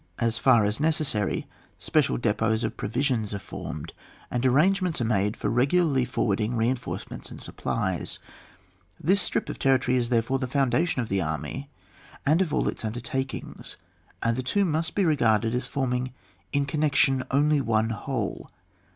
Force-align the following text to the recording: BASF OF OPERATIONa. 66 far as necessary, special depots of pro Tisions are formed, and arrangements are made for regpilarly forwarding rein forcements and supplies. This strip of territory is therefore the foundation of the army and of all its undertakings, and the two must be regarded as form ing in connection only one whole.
BASF 0.17 0.39
OF 0.39 0.39
OPERATIONa. 0.39 0.41
66 0.41 0.43
far 0.45 0.65
as 0.65 0.79
necessary, 0.79 1.47
special 1.77 2.17
depots 2.17 2.63
of 2.63 2.75
pro 2.75 2.89
Tisions 2.89 3.33
are 3.33 3.37
formed, 3.37 3.93
and 4.31 4.43
arrangements 4.47 4.99
are 4.99 5.03
made 5.03 5.37
for 5.37 5.47
regpilarly 5.51 6.07
forwarding 6.07 6.55
rein 6.57 6.75
forcements 6.75 7.29
and 7.29 7.39
supplies. 7.39 8.17
This 8.99 9.21
strip 9.21 9.47
of 9.47 9.59
territory 9.59 9.97
is 9.97 10.09
therefore 10.09 10.39
the 10.39 10.47
foundation 10.47 11.03
of 11.03 11.09
the 11.09 11.21
army 11.21 11.69
and 12.25 12.41
of 12.41 12.51
all 12.51 12.67
its 12.67 12.83
undertakings, 12.83 13.77
and 14.23 14.35
the 14.35 14.41
two 14.41 14.65
must 14.65 14.95
be 14.95 15.05
regarded 15.05 15.53
as 15.53 15.67
form 15.67 15.93
ing 15.93 16.13
in 16.51 16.65
connection 16.65 17.23
only 17.29 17.61
one 17.61 17.91
whole. 17.91 18.49